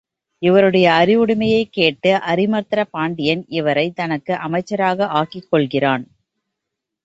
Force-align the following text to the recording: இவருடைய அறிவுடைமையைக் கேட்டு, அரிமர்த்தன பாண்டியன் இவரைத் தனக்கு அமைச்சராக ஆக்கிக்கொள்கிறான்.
இவருடைய 0.39 0.91
அறிவுடைமையைக் 0.91 1.69
கேட்டு, 1.71 2.15
அரிமர்த்தன 2.27 2.83
பாண்டியன் 2.91 3.45
இவரைத் 3.47 3.95
தனக்கு 3.95 4.35
அமைச்சராக 4.35 5.05
ஆக்கிக்கொள்கிறான். 5.13 6.03